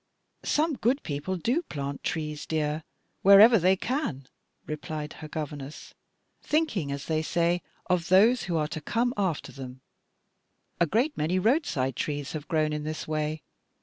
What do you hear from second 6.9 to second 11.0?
as they say, of those who are to come after them; a